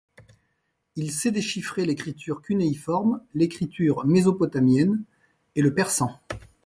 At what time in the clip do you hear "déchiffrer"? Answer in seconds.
1.31-1.85